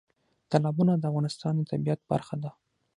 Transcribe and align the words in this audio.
تالابونه 0.49 0.93
د 0.97 1.03
افغانستان 1.11 1.53
د 1.57 1.61
طبیعت 1.71 1.99
برخه 2.11 2.35
ده. 2.43 2.51